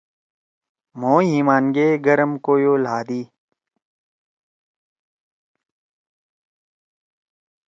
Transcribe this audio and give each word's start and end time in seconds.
مھو 0.99 1.13
ہیِمان 1.29 1.63
گے 1.75 1.87
گرم 2.05 2.31
کویو 2.45 2.73
لھادی۔ 2.83 3.21